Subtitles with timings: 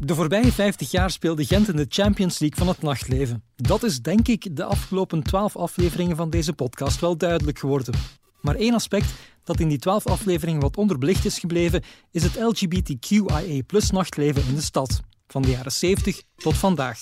[0.00, 3.42] De voorbije 50 jaar speelde Gent in de Champions League van het nachtleven.
[3.56, 7.94] Dat is denk ik de afgelopen 12 afleveringen van deze podcast wel duidelijk geworden.
[8.40, 9.14] Maar één aspect
[9.44, 13.62] dat in die 12 afleveringen wat onderbelicht is gebleven, is het LGBTQIA
[13.92, 15.00] nachtleven in de stad.
[15.26, 17.00] Van de jaren 70 tot vandaag.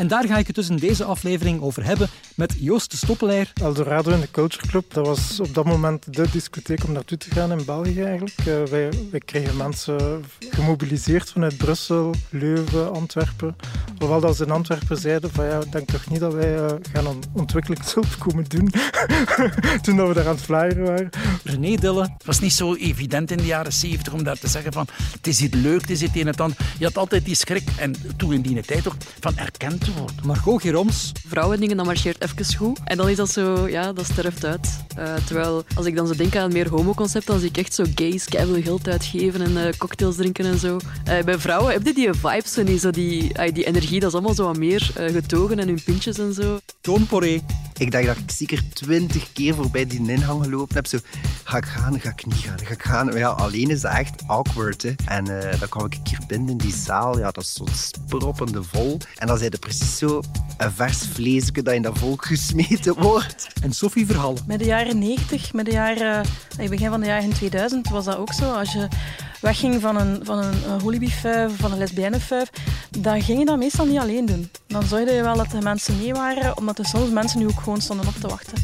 [0.00, 3.52] En daar ga ik het dus in deze aflevering over hebben met Joost de Stoppelaar.
[3.54, 7.30] Eldorado in de Culture Club, dat was op dat moment de discotheek om naartoe te
[7.30, 8.38] gaan in België eigenlijk.
[8.38, 13.56] Uh, wij, wij kregen mensen gemobiliseerd vanuit Brussel, Leuven, Antwerpen.
[13.98, 16.66] Hoewel dat ze in Antwerpen zeiden van ja, ik denk toch niet dat wij uh,
[16.92, 18.72] gaan ontwikkelingshulp komen doen
[19.82, 21.10] toen dat we daar aan het flyeren waren.
[21.44, 22.02] René Dille.
[22.02, 25.26] Het was niet zo evident in de jaren 70 om daar te zeggen van het
[25.26, 26.58] is hier leuk, het is het een en het ander.
[26.78, 30.26] Je had altijd die schrik en toen in die tijd ook van erkend te worden.
[30.26, 31.12] Margot Geroms.
[31.28, 32.78] Vrouwendingen, dat marcheert even goed.
[32.84, 34.84] En dan is dat zo, ja, dat sterft uit.
[34.98, 37.84] Uh, terwijl, als ik dan zo denk aan meer homoconcept, dan zie ik echt zo
[37.94, 40.76] gays keihard geld uitgeven en uh, cocktails drinken en zo.
[41.08, 44.14] Uh, bij vrouwen heb je die vibes en die, zo die, die energie, dat is
[44.14, 46.58] allemaal zo wat meer getogen en hun pintjes en zo.
[46.80, 47.40] Toon Poré.
[47.80, 50.86] Ik dacht dat ik zeker twintig keer voorbij die inhang gelopen heb.
[50.86, 50.98] Zo,
[51.44, 53.06] ga ik gaan, ga ik niet gaan, ga ik gaan.
[53.06, 54.82] Maar ja, alleen is dat echt awkward.
[54.82, 54.92] Hè.
[55.06, 55.24] En
[55.58, 57.18] dan kwam ik hier binnen in die zaal.
[57.18, 58.98] Ja, dat is zo sproppende vol.
[59.16, 60.20] En dan zei de precies zo
[60.58, 63.48] een vers vleesje dat in dat volk gesmeten wordt.
[63.62, 64.42] En Sophie Verhallen.
[64.46, 66.24] Met de jaren 90, met de jaren,
[66.58, 68.52] eh, begin van de jaren 2000 was dat ook zo.
[68.52, 68.88] Als je
[69.40, 72.50] wegging van een, van een, een van een lesbiennefuif,
[72.98, 74.50] dan ging je dat meestal niet alleen doen.
[74.66, 77.60] Dan zorgde je wel dat er mensen mee waren, omdat er soms mensen nu ook
[77.60, 78.58] gewoon stonden op te wachten.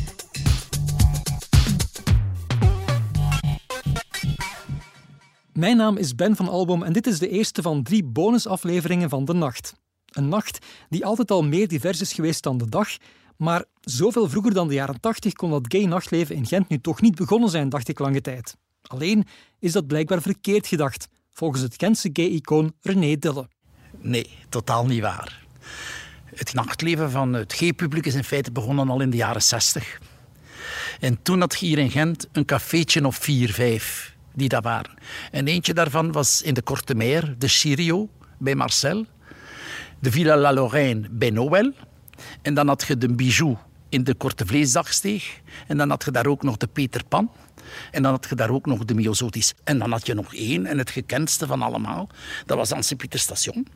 [5.52, 9.24] Mijn naam is Ben van Albom en dit is de eerste van drie bonusafleveringen van
[9.24, 9.74] De Nacht.
[10.06, 12.88] Een nacht die altijd al meer divers is geweest dan de dag,
[13.36, 17.00] maar zoveel vroeger dan de jaren 80 kon dat gay nachtleven in Gent nu toch
[17.00, 18.56] niet begonnen zijn, dacht ik lange tijd.
[18.86, 19.26] Alleen
[19.58, 23.48] is dat blijkbaar verkeerd gedacht, volgens het Gentse gay-icoon René Dille.
[24.00, 25.44] Nee, totaal niet waar.
[26.24, 30.00] Het nachtleven van het gay-publiek is in feite begonnen al in de jaren 60.
[31.00, 34.94] En toen had je hier in Gent een cafeetje of vier, vijf die dat waren.
[35.30, 38.08] En eentje daarvan was in de Korte Meer, de Chirio,
[38.38, 39.06] bij Marcel
[39.98, 41.72] de Villa La Lorraine bij Noël.
[42.42, 43.56] En dan had je de Bijou
[43.88, 45.40] in de Korte Vleesdagsteeg.
[45.66, 47.30] En dan had je daar ook nog de Peter Pan.
[47.90, 49.54] En dan had je daar ook nog de Myosotis.
[49.64, 52.08] En dan had je nog één, en het gekendste van allemaal.
[52.46, 53.66] Dat was aan Sint-Pieterstation.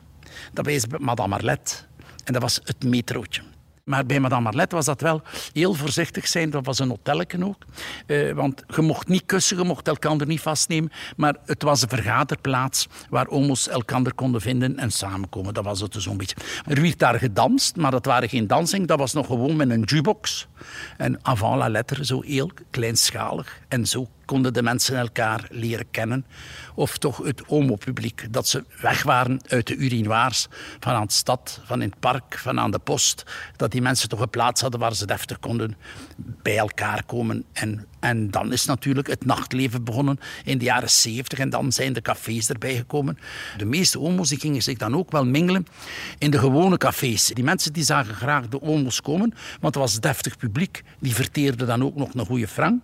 [0.53, 1.87] Dat was Madame Marlet.
[2.23, 3.41] En dat was het metrootje.
[3.91, 5.21] Maar bij Madame Marlet was dat wel
[5.53, 6.49] heel voorzichtig zijn.
[6.49, 7.63] Dat was een hotelletje ook.
[8.07, 10.91] Uh, want je mocht niet kussen, je mocht elkander niet vastnemen.
[11.15, 15.53] Maar het was een vergaderplaats waar homo's elkander konden vinden en samenkomen.
[15.53, 16.35] Dat was het zo'n beetje.
[16.65, 18.87] Er werd daar gedanst, maar dat waren geen dansing.
[18.87, 20.47] Dat was nog gewoon met een jukebox.
[20.97, 23.59] En avant la lettre, zo heel kleinschalig.
[23.67, 26.25] En zo konden de mensen elkaar leren kennen.
[26.75, 28.27] Of toch het homopubliek.
[28.33, 30.47] Dat ze weg waren uit de urinoirs
[30.79, 33.23] van aan de stad, van in het park, van aan de post.
[33.55, 35.75] Dat die mensen toch een plaats hadden waar ze deftig konden
[36.17, 37.43] bij elkaar komen.
[37.53, 41.39] En, en dan is natuurlijk het nachtleven begonnen in de jaren zeventig.
[41.39, 43.17] En dan zijn de cafés erbij gekomen.
[43.57, 45.67] De meeste homo's gingen zich dan ook wel mingelen
[46.17, 47.25] in de gewone cafés.
[47.25, 50.83] Die mensen die zagen graag de homo's komen, want het was deftig publiek.
[50.99, 52.81] Die verteerden dan ook nog een goede frank.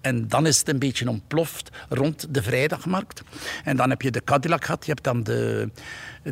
[0.00, 3.22] En dan is het een beetje ontploft rond de vrijdagmarkt.
[3.64, 5.70] En dan heb je de Cadillac gehad, je hebt dan de,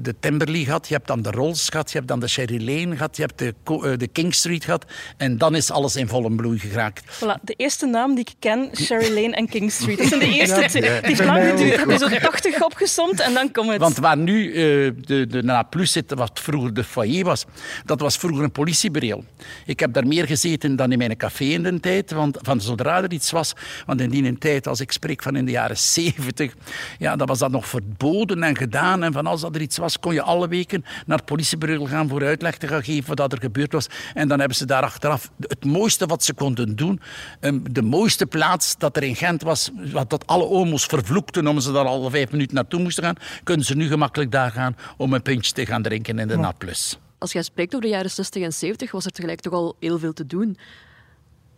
[0.03, 2.97] de Timberley gehad, je hebt dan de Rolls gehad, je hebt dan de Sherry Lane
[2.97, 4.85] gehad, je hebt de, uh, de King Street gehad.
[5.17, 7.05] En dan is alles in volle bloei geraakt.
[7.17, 9.99] Voilà, de eerste naam die ik ken, Sherry Lane en King Street.
[9.99, 10.83] Dat zijn de eerste twee.
[10.83, 11.77] Die heeft lang geduurd.
[11.77, 13.81] Heb je zo 80 opgesomd en dan komt het.
[13.81, 17.45] Want waar nu uh, de, de Na Plus zit, wat vroeger de foyer was,
[17.85, 19.23] dat was vroeger een politiebureau.
[19.67, 23.03] Ik heb daar meer gezeten dan in mijn café in de tijd, want van zodra
[23.03, 23.53] er iets was,
[23.87, 26.55] want in die tijd, als ik spreek van in de jaren 70,
[26.99, 29.86] ja, dat was dat nog verboden en gedaan en van als dat er iets was,
[29.87, 33.33] was, kon je alle weken naar het politiebureau gaan voor uitleg te gaan geven wat
[33.33, 33.87] er gebeurd was.
[34.15, 37.01] En dan hebben ze daar achteraf het mooiste wat ze konden doen,
[37.41, 41.61] ehm, de mooiste plaats dat er in Gent was, wat dat alle homo's vervloekten om
[41.61, 45.13] ze daar alle vijf minuten naartoe moesten gaan, kunnen ze nu gemakkelijk daar gaan om
[45.13, 46.53] een puntje te gaan drinken in de ja.
[46.59, 46.99] Plus.
[47.19, 49.99] Als jij spreekt over de jaren 60 en 70, was er tegelijk toch al heel
[49.99, 50.57] veel te doen.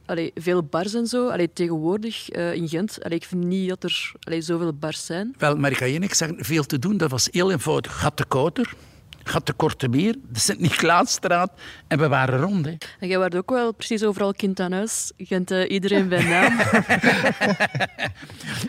[0.09, 1.29] Allee, veel bars en zo.
[1.29, 5.35] Allee, tegenwoordig uh, in Gent, allee, ik vind niet dat er allee, zoveel bars zijn.
[5.39, 6.45] Wel, maar ik ga je niks zeggen.
[6.45, 8.01] Veel te doen, dat was heel eenvoudig.
[8.01, 8.75] Gat de kouter.
[9.29, 11.51] Gaat de Korte Meer, de Sint-Niklaasstraat
[11.87, 12.65] en we waren rond.
[12.65, 12.77] Hè.
[13.01, 15.13] En jij werd ook wel precies overal kind aan huis.
[15.17, 16.61] Je kent uh, iedereen bij naam.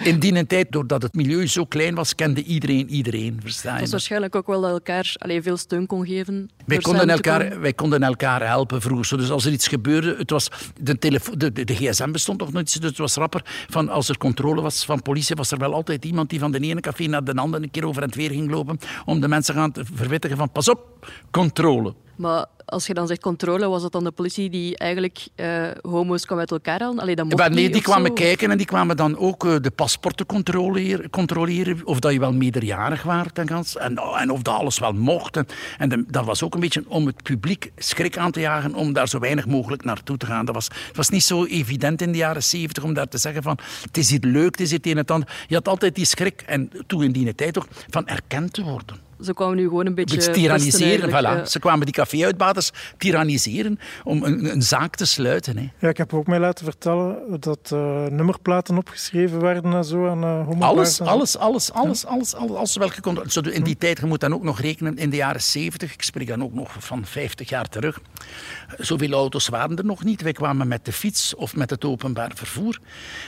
[0.09, 3.39] In die tijd, doordat het milieu zo klein was, kende iedereen iedereen.
[3.41, 6.49] Verstaan Het was waarschijnlijk ook wel dat elkaar allee, veel steun kon geven.
[6.65, 9.17] Wij konden, elkaar, wij konden elkaar helpen vroeger.
[9.17, 10.49] Dus als er iets gebeurde, het was
[10.81, 13.41] de, telefo- de, de, de gsm bestond nog niet, dus het was rapper.
[13.69, 16.59] Van als er controle was van politie, was er wel altijd iemand die van de
[16.59, 19.53] ene café naar de andere een keer over en weer ging lopen om de mensen
[19.53, 21.93] gaan te verwittigen van pas op, controle.
[22.15, 26.25] Maar als je dan zegt controle, was het dan de politie die eigenlijk eh, homo's
[26.25, 26.99] kwam uit elkaar halen?
[26.99, 29.71] Allee, dat mocht nee, niet die kwamen kijken en die kwamen dan ook eh, de
[29.71, 33.47] paspoorten controleren, controleren of dat je wel meerderjarig was en,
[33.79, 35.37] en, en of dat alles wel mocht.
[35.37, 35.45] En,
[35.77, 38.93] en de- dat was ook een beetje om het publiek schrik aan te jagen om
[38.93, 40.45] daar zo weinig mogelijk naartoe te gaan.
[40.45, 43.43] Dat was, het was niet zo evident in de jaren zeventig om daar te zeggen
[43.43, 45.29] van het is hier leuk, het is hier het een en het ander.
[45.47, 49.07] Je had altijd die schrik, en toen in die tijd ook, van erkend te worden.
[49.21, 50.15] Ze kwamen nu gewoon een beetje...
[50.15, 51.37] Beetje tyranniseren, voilà.
[51.37, 51.45] ja.
[51.45, 55.57] Ze kwamen die café-uitbaters tyranniseren om een, een zaak te sluiten.
[55.57, 55.69] Hè.
[55.79, 60.07] Ja, ik heb ook mij laten vertellen dat eh, nummerplaten opgeschreven werden en zo.
[60.07, 63.33] En, uh, Alles, alles, alles, alles, alles, alles, alles wel gecontroleerd.
[63.33, 66.01] Zo, In die tijd, je moet dan ook nog rekenen, in de jaren 70, ik
[66.01, 67.99] spreek dan ook nog van 50 jaar terug,
[68.77, 70.21] zoveel auto's waren er nog niet.
[70.21, 72.79] Wij kwamen met de fiets of met het openbaar vervoer.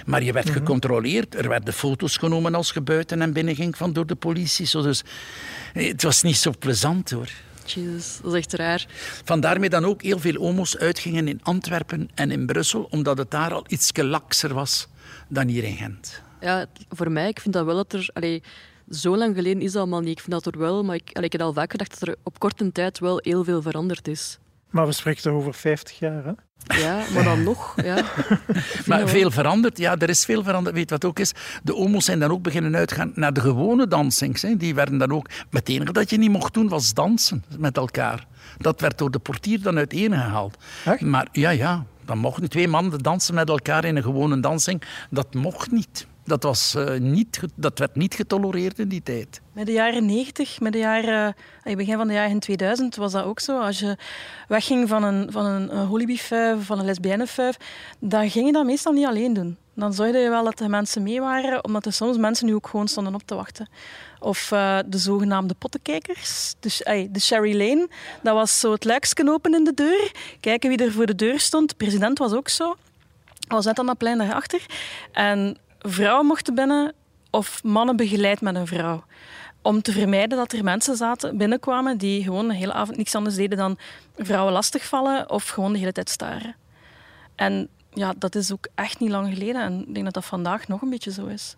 [0.05, 3.93] Maar je werd gecontroleerd, er werden foto's genomen als je buiten en binnen ging van
[3.93, 4.65] door de politie.
[4.65, 5.03] Zo, dus,
[5.87, 7.29] het was niet zo plezant hoor.
[7.65, 8.85] Jezus, dat is echt raar.
[9.23, 13.31] Vandaar mij dan ook heel veel homo's uitgingen in Antwerpen en in Brussel, omdat het
[13.31, 14.87] daar al iets lakser was
[15.27, 16.21] dan hier in Gent.
[16.39, 18.09] Ja, voor mij, ik vind dat wel dat er...
[18.13, 18.43] Allee,
[18.89, 20.17] zo lang geleden is dat allemaal niet.
[20.17, 22.15] Ik vind dat er wel, maar ik, allee, ik heb al vaak gedacht dat er
[22.23, 24.39] op korte tijd wel heel veel veranderd is.
[24.69, 26.31] Maar we spreken toch over 50 jaar, hè?
[26.63, 27.75] Ja, maar dan nog.
[27.83, 28.03] Ja.
[28.85, 30.75] Maar veel veranderd, ja, er is veel veranderd.
[30.75, 31.33] Weet je wat ook is?
[31.63, 34.41] De homo's zijn dan ook beginnen uitgaan naar de gewone dansings.
[34.41, 34.57] Hè.
[34.57, 35.27] Die werden dan ook...
[35.27, 38.25] Maar het enige dat je niet mocht doen, was dansen met elkaar.
[38.57, 40.57] Dat werd door de portier dan uiteengehaald.
[40.85, 41.01] Echt?
[41.01, 44.81] Maar ja, ja, dan mochten twee mannen dansen met elkaar in een gewone dansing.
[45.09, 46.07] Dat mocht niet.
[46.31, 49.41] Dat, was, eh, niet, dat werd niet getolereerd in die tijd.
[49.51, 53.23] Met de jaren 90, met de jaren, eh, begin van de jaren 2000 was dat
[53.23, 53.59] ook zo.
[53.59, 53.97] Als je
[54.47, 57.57] wegging van een, van een, of van een lesbiennefuif,
[57.99, 59.57] dan ging je dat meestal niet alleen doen.
[59.75, 62.67] Dan zorgde je wel dat er mensen mee waren, omdat er soms mensen nu ook
[62.67, 63.69] gewoon stonden op te wachten.
[64.19, 66.55] Of eh, de zogenaamde pottenkijkers.
[66.59, 66.77] Dus,
[67.11, 67.89] de Sherry Lane,
[68.23, 70.11] dat was zo het luiksken open in de deur.
[70.39, 71.69] Kijken wie er voor de deur stond.
[71.69, 72.75] De president was ook zo.
[73.47, 74.65] was net aan dat plein daarachter.
[75.11, 76.93] En vrouwen mochten binnen
[77.29, 79.03] of mannen begeleid met een vrouw.
[79.61, 83.35] Om te vermijden dat er mensen zaten, binnenkwamen die gewoon de hele avond niks anders
[83.35, 83.77] deden dan
[84.17, 86.55] vrouwen lastigvallen of gewoon de hele tijd staren.
[87.35, 89.61] En ja, dat is ook echt niet lang geleden.
[89.61, 91.55] En ik denk dat dat vandaag nog een beetje zo is.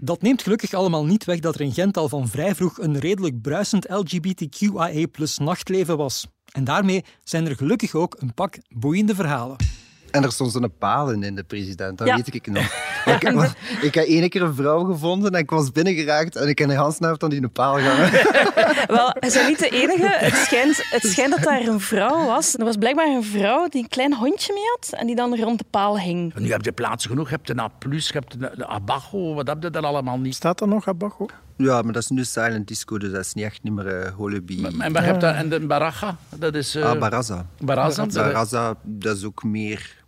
[0.00, 2.98] Dat neemt gelukkig allemaal niet weg dat er in Gent al van vrij vroeg een
[2.98, 5.06] redelijk bruisend LGBTQIA
[5.36, 6.26] nachtleven was.
[6.52, 9.56] En daarmee zijn er gelukkig ook een pak boeiende verhalen.
[10.16, 12.14] En er stond zo'n palen in de president, dat Ja.
[12.16, 12.62] weet ik nog.
[13.14, 16.58] ik, heb, ik heb één keer een vrouw gevonden en ik was binnengeraakt en ik
[16.58, 18.10] heb een Hans aan die een paal gehangen.
[18.96, 20.08] Wel, hij is niet de enige.
[20.08, 22.54] Het schijnt, het schijnt dat daar een vrouw was.
[22.58, 25.58] Er was blijkbaar een vrouw die een klein hondje mee had en die dan rond
[25.58, 26.34] de paal hing.
[26.34, 27.28] En nu heb je plaatsen genoeg.
[27.28, 30.34] Je hebt een A+, je hebt de, de Abajo, wat heb je daar allemaal niet?
[30.34, 31.26] Staat er nog Abajo?
[31.56, 34.08] Ja, maar dat is nu silent disco, dus dat is niet echt niet meer uh,
[34.16, 34.64] holibi.
[34.78, 36.74] En, wat heb je, en de Baraja, dat is...
[36.74, 37.46] eh, ah, Baraza.
[37.60, 38.04] Baraza.
[38.04, 40.04] dat- Baraza, dat is ook meer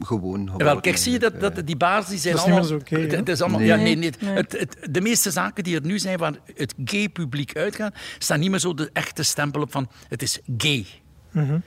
[0.00, 0.50] gewoon.
[0.56, 3.18] Wel, kijk, zie je dat, dat die baars die zijn Dat is allemaal...
[3.18, 3.68] het, is allemaal Nee.
[3.68, 4.12] ja, nee, nee.
[4.20, 4.34] Nee.
[4.34, 8.40] Het, het, de meeste zaken die er nu zijn waar het gay publiek uitgaat, staan
[8.40, 10.86] niet meer zo de echte stempel op van het is gay.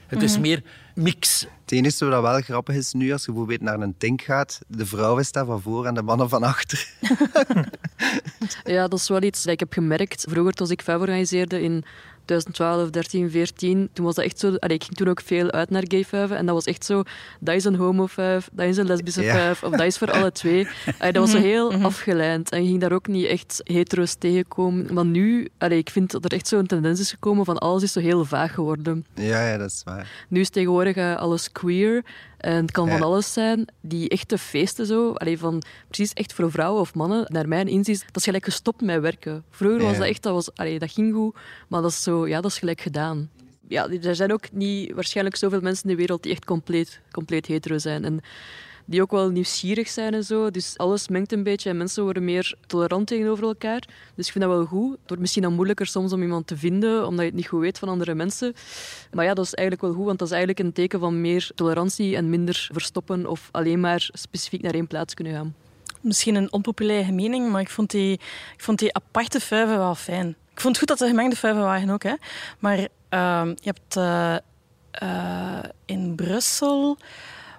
[0.06, 0.62] Het is meer
[0.94, 1.46] mix.
[1.60, 4.86] Het enige wat wel grappig is nu, als je bijvoorbeeld naar een tank gaat, de
[4.86, 6.88] vrouwen staan van voor en de mannen van achter.
[8.64, 10.24] Ja, dat is wel iets dat ik heb gemerkt.
[10.28, 11.84] Vroeger, toen ik vuif organiseerde in
[12.24, 14.46] 2012, 13, 14, toen was dat echt zo...
[14.56, 17.02] Allee, ik ging toen ook veel uit naar gayvuiven en dat was echt zo...
[17.40, 19.50] Dat is een homovuif, dat is een lesbische Ja.
[19.50, 20.68] of dat is voor alle twee.
[20.98, 24.94] Allee, dat was zo heel afgeleid en je ging daar ook niet echt hetero's tegenkomen.
[24.94, 27.92] Maar nu, allee, ik vind dat er echt zo'n tendens is gekomen van alles is
[27.92, 29.06] zo heel vaag geworden.
[29.14, 30.10] Ja, ja, dat is waar.
[30.28, 32.04] Nu is tegenwoordig eh, alles queer.
[32.44, 33.02] En het kan van Ja.
[33.02, 33.66] alles zijn.
[33.80, 38.00] Die echte feesten zo, allee, van precies echt voor vrouwen of mannen, naar mijn inziens,
[38.06, 39.44] dat is gelijk gestopt met werken.
[39.50, 41.36] Vroeger was dat echt, dat, was, allee, dat ging goed,
[41.68, 43.30] maar dat is, zo, ja, dat is gelijk gedaan.
[43.68, 47.46] Ja, er zijn ook niet waarschijnlijk zoveel mensen in de wereld die echt compleet, compleet
[47.46, 48.04] hetero zijn.
[48.04, 48.20] En
[48.84, 50.50] die ook wel nieuwsgierig zijn en zo.
[50.50, 53.82] Dus alles mengt een beetje en mensen worden meer tolerant tegenover elkaar.
[54.14, 54.90] Dus ik vind dat wel goed.
[54.90, 57.60] Het wordt misschien dan moeilijker soms om iemand te vinden, omdat je het niet goed
[57.60, 58.54] weet van andere mensen.
[59.12, 61.50] Maar ja, dat is eigenlijk wel goed, want dat is eigenlijk een teken van meer
[61.54, 65.54] tolerantie en minder verstoppen of alleen maar specifiek naar één plaats kunnen gaan.
[66.00, 70.28] misschien een onpopulaire mening, maar ik vond die, ik vond die aparte vuiven wel fijn.
[70.28, 72.14] Ik vond het goed dat er gemengde vuiven waren ook, hè.
[72.58, 74.36] Maar ehm, je hebt eh,
[74.90, 76.98] eh, in Brussel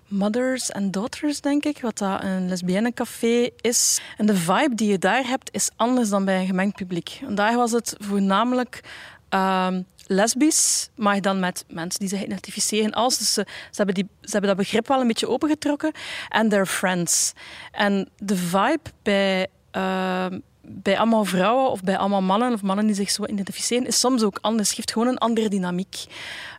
[0.08, 4.02] Mothers and Daughters, denk ik, wat dat een lesbienne café is.
[4.18, 7.22] En de vibe die je daar hebt, is anders dan bij een gemengd publiek.
[7.28, 8.84] En daar was het voornamelijk
[9.30, 13.18] ehm, lesbisch, maar dan met mensen die zich identificeren als.
[13.18, 15.92] Dus ze, ze, hebben die, ze hebben dat begrip wel een beetje opengetrokken.
[16.30, 17.34] En their friends.
[17.72, 19.48] En de vibe bij...
[19.72, 24.00] ehm, bij allemaal vrouwen of bij allemaal mannen of mannen die zich zo identificeren, is
[24.00, 24.74] soms ook anders.
[24.74, 26.06] Geeft gewoon een andere dynamiek.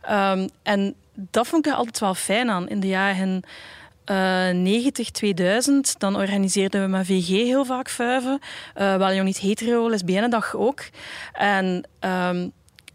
[0.01, 2.69] Ehm, en dat vond ik altijd wel fijn aan.
[2.69, 3.43] In de jaren
[4.03, 8.39] eh 90, 2000, dan organiseerden we met VG heel vaak vuiven.
[8.73, 10.83] Eh, wel jong niet hetero, lesbienne dag ook.
[11.33, 12.49] En ehm,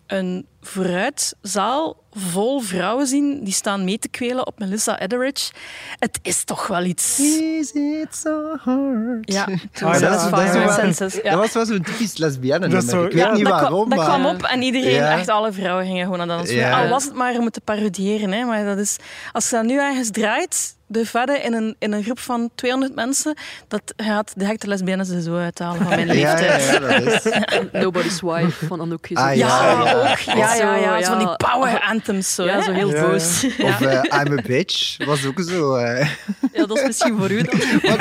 [0.07, 5.52] een vooruitzaal vol vrouwen zien die staan mee te kwelen op Melissa Etheridge.
[5.99, 7.19] Het is toch wel iets.
[7.21, 9.33] Is it so hard?
[9.33, 9.49] Ja,
[9.83, 11.14] Ah, dat wel- Senses.
[11.23, 11.31] Ja.
[11.31, 13.88] Dat was wel zo'n typisch lesbienne Dat zo- Ik weet ja, niet dat, kwam, waarom,
[13.88, 14.07] dat maar...
[14.07, 15.19] kwam op en iedereen, Ja.
[15.19, 16.73] echt alle vrouwen gingen gewoon naar dat.
[16.73, 18.33] Al was het maar om te parodiëren.
[18.33, 18.45] Hè.
[18.45, 18.97] Maar dat is,
[19.33, 22.95] als je dat nu ergens draait, de verder in een, in een groep van 200
[22.95, 23.37] mensen,
[23.69, 26.64] dat gaat de hecte lesbiennes er zo uithalen van mijn Ja, ja, leeftijd.
[26.64, 27.23] ja, dat is...
[27.31, 30.97] En Nobody's Wife van Anouk Ah, ook- Ja, Ja, ja.
[30.99, 31.03] Ja.
[31.05, 32.35] Zo, van die power anthems.
[32.35, 32.63] Zo, Ja, hè.
[32.63, 33.45] zo heel Ja, boos.
[33.59, 35.75] Of eh, I'm a bitch was ook zo.
[35.75, 36.09] eh.
[36.53, 37.61] Ja, dat is misschien voor u dan.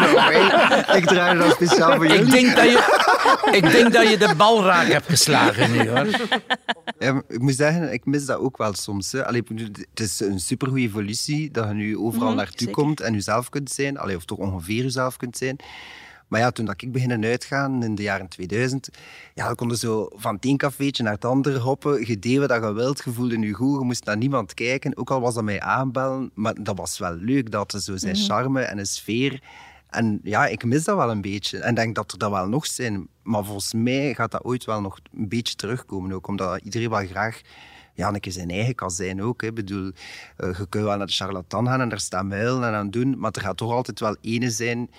[0.00, 0.42] No way.
[0.98, 2.30] Ik draai dat speciaal voor Ik jullie.
[2.32, 6.06] denk, dat je, ik denk dat je de bal raak hebt geslagen nu, hoor.
[6.98, 9.12] Ja, ik moet zeggen, ik mis dat ook wel soms.
[9.12, 9.26] Hè.
[9.26, 9.58] Allee, ik
[9.90, 12.74] het is een supergoeie evolutie dat je nu overal Mhm, naartoe zeker.
[12.74, 13.98] komt en jezelf kunt zijn.
[13.98, 15.56] Allee, of toch ongeveer jezelf kunt zijn.
[16.34, 18.88] Maar ja, toen dat ik beginnen uitgaan in de jaren 2000,
[19.34, 22.06] ja, dan kon je zo van het een cafeetje naar het andere hoppen.
[22.06, 24.96] Je deed wat je wilt, je voelde je goed, je moest naar niemand kijken.
[24.96, 27.50] Ook al was dat mij aanbellen, maar dat was wel leuk.
[27.50, 29.42] Dat zo zijn charme en een sfeer.
[29.90, 31.58] En ja, ik mis dat wel een beetje.
[31.58, 33.08] En denk dat er dat wel nog zijn.
[33.22, 36.12] Maar volgens mij gaat dat ooit wel nog een beetje terugkomen.
[36.12, 37.40] Ook omdat iedereen wel graag
[37.94, 39.40] ja, een keer zijn eigen kan zijn ook.
[39.40, 39.46] Hè.
[39.48, 39.90] Ik bedoel,
[40.36, 43.14] eh, je kunt wel naar de charlatan gaan en daar staan muilen en aan doen.
[43.18, 44.90] Maar er gaat toch altijd wel ene zijn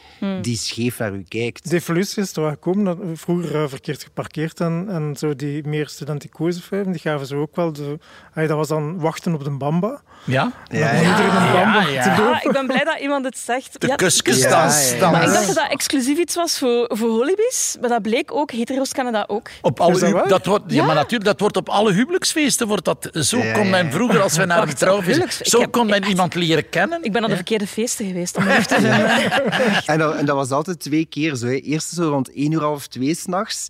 [0.42, 1.70] die scheef naar u kijkt.
[1.70, 2.84] De evolutie is er wel gekomen.
[2.86, 7.36] Dat vroeger eh, verkeerd geparkeerd en, en zo die meer studenticoze vuiven, die gaven ze
[7.36, 7.74] ook wel.
[7.74, 7.98] De,
[8.34, 10.02] dat was dan wachten op de bamba.
[10.26, 10.52] Ja?
[10.68, 11.10] Ja, Dan ja.
[11.12, 12.04] iedereen een Ja, bamba ja.
[12.16, 13.82] te Ah, ik ben blij dat iemand het zegt.
[13.82, 14.90] De Ja, kuskusdans.
[14.90, 15.12] Ja, ja, ja.
[15.12, 17.78] maar ik dacht dat dat exclusief iets was voor, voor holibies.
[17.82, 18.52] Maar dat bleek ook.
[18.52, 19.50] Hetero's kennen dat ook.
[19.62, 20.86] Op alle, dat dat wordt, ja, Ja.
[20.86, 22.68] maar natuurlijk, dat wordt op alle huwelijksfeesten.
[22.68, 25.02] Wordt dat, zo Ja, kon ja, men vroeger, als we naar een trouw
[25.42, 27.04] zo heb- kon men iemand leren kennen.
[27.04, 28.38] Ik ben naar de verkeerde feesten geweest.
[28.38, 29.32] Om lief te zijn.
[29.86, 31.46] En dat, en dat was altijd twee keer zo.
[31.46, 31.54] Hè.
[31.54, 33.68] Eerst zo rond één uur, half twee s'nachts.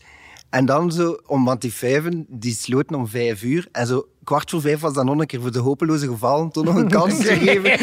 [0.49, 3.67] En dan zo, om, want die vijven, die sloten om vijf uur.
[3.71, 6.63] En zo kwart voor vijf was dan nog een keer voor de hopeloze gevallen toch
[6.63, 7.79] nog een kans te geven.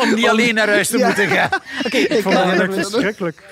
[0.00, 1.06] Om niet alleen naar huis te Ja.
[1.06, 1.48] moeten gaan.
[1.90, 3.42] Ik vond dat verschrikkelijk.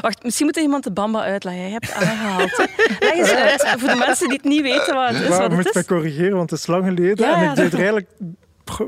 [0.00, 1.62] Wacht, misschien moet er iemand de bamba uitleggen.
[1.64, 2.56] Je hebt aangehaald.
[2.56, 2.64] hè.
[3.00, 5.28] Leg eens uit, voor de mensen die het niet weten wat het is.
[5.28, 5.86] Maar Wat je moet het me is.
[5.86, 7.26] corrigeren, want het is lang geleden.
[7.26, 8.08] Ja, en ja, ik deed er eigenlijk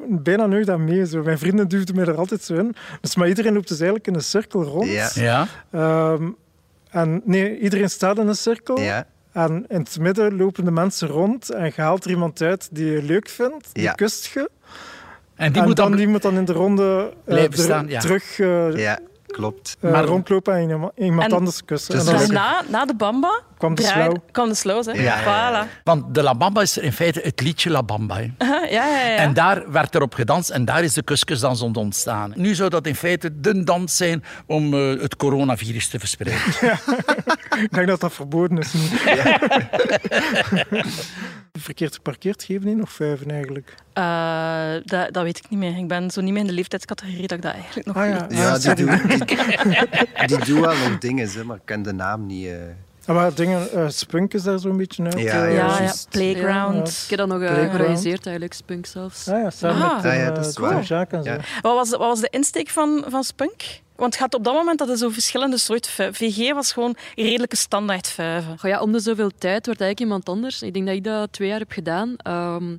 [0.09, 1.07] bijna nooit aan mee.
[1.07, 1.23] Zo.
[1.23, 2.75] Mijn vrienden duwden mij er altijd zo in.
[3.01, 4.91] Dus, maar iedereen loopt dus eigenlijk in een cirkel rond.
[4.91, 5.11] Ja.
[5.15, 5.47] Ja.
[5.73, 6.29] Ehm,
[6.91, 8.81] en nee, iedereen staat in een cirkel.
[8.81, 9.07] Ja.
[9.33, 12.87] En in het midden lopen de mensen rond en je haalt er iemand uit die
[12.93, 13.69] je leuk vindt.
[13.73, 13.93] Die Ja.
[13.93, 14.51] kust je.
[15.35, 15.99] En die en moet dan, dan...
[15.99, 18.01] die moet dan in de ronde eh, Blijven er- staan, ja.
[18.01, 18.99] terug eh, Ja,
[19.33, 19.77] klopt.
[19.81, 20.93] eh, Maar- rondlopen en iemand,
[21.25, 21.95] En- anders kussen.
[21.95, 24.17] Dus En dan Dus na, na de bamba kwam de slow.
[24.31, 24.87] kwam de slow.
[24.87, 24.93] Hè?
[24.93, 25.23] Ja.
[25.23, 25.83] Voilà.
[25.85, 28.17] Want de La Bamba is in feite het liedje La Bamba.
[28.17, 28.23] hè.
[28.39, 29.17] Ja, ja, ja.
[29.17, 32.33] En daar werd erop gedanst en daar is de kuskusdans ontstaan.
[32.37, 36.41] Nu zou dat in feite de dans zijn om eh, het coronavirus te verspreiden.
[37.63, 38.73] Ik denk dat dat verboden is.
[38.73, 38.81] nu.
[41.53, 43.75] Verkeerd geparkeerd geven die nog vijven eigenlijk.
[43.93, 45.79] Eh, dat, dat weet ik niet meer.
[45.79, 48.27] Ik ben zo niet meer in de leeftijdscategorie dat ik dat eigenlijk nog Ah ja,
[48.29, 49.25] Ja, die doen, die,
[50.27, 52.49] die doen wel nog dingen, maar ik ken de naam niet.
[53.15, 55.19] Maar dingen, eh, Spunk is daar zo'n beetje uit.
[55.19, 55.93] Ja, eh, Ja, ja.
[56.11, 56.89] Playground.
[57.05, 59.29] Ik heb dat nog gerealiseerd eigenlijk, Spunk zelfs.
[59.29, 59.97] Ah ja, samen Ah.
[59.97, 60.89] met Ah ja, dat is.
[60.89, 61.31] Jacques en zo.
[61.31, 61.61] Ja.
[61.61, 63.81] Wat, was, wat was de insteek van, van Spunk?
[63.97, 66.97] Want het gaat op dat moment dat er zo verschillende soorten vuif- VG was gewoon
[67.15, 68.59] redelijke standaard vuiven.
[68.59, 70.63] Goh, ja, om de zoveel tijd wordt eigenlijk iemand anders.
[70.63, 72.15] Ik denk dat ik dat twee jaar heb gedaan.
[72.17, 72.77] Ehm,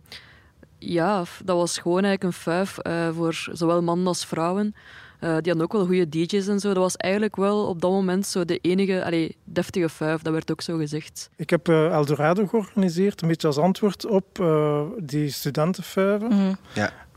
[0.77, 4.75] ja, dat was gewoon eigenlijk een vuif eh, voor zowel mannen als vrouwen.
[5.19, 6.67] Eh, die hadden ook wel goede DJ's en zo.
[6.73, 10.21] Dat was eigenlijk wel op dat moment zo de enige allee, deftige vuif.
[10.21, 11.29] Dat werd ook zo gezegd.
[11.35, 16.27] Ik heb eh, Eldorado georganiseerd, een beetje als antwoord op eh, die studentenvuiven.
[16.27, 16.53] Mhm.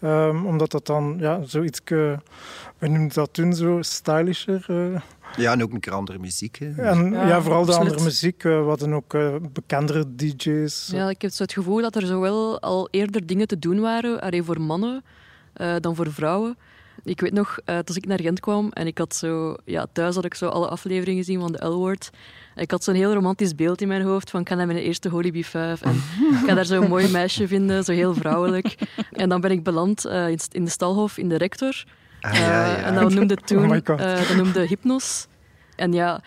[0.01, 2.19] Ehm, omdat dat dan ja, zoiets, we
[2.79, 4.65] noemden dat toen zo stylischer.
[4.69, 5.01] eh.
[5.37, 6.59] Ja, en ook een keer andere muziek.
[6.59, 6.83] Hè.
[6.83, 7.91] en Ja, ja, vooral de absoluut.
[7.91, 8.45] andere muziek.
[8.45, 10.89] eh, we hadden ook eh, bekendere DJ's.
[10.93, 14.21] Ja, ik heb zo het gevoel dat er zowel al eerder dingen te doen waren
[14.21, 15.05] allee, voor mannen
[15.53, 16.57] eh, dan voor vrouwen.
[17.05, 19.57] Ik weet nog, uh, toen ik naar Gent kwam en ik had zo...
[19.65, 22.11] Ja, thuis had ik zo alle afleveringen gezien van de L-Word.
[22.55, 25.09] Ik had zo'n heel romantisch beeld in mijn hoofd van ik ga naar mijn eerste
[25.09, 25.95] Holy 5 en
[26.41, 28.75] ik ga daar zo'n mooi meisje vinden, zo heel vrouwelijk.
[29.11, 31.85] En dan ben ik beland uh, in de Stalhof in de rector.
[32.21, 32.77] Ah, ja, ja.
[32.77, 33.71] En dat noemde toen...
[33.71, 35.27] Oh dat noemde Hypnos.
[35.77, 36.21] En ja,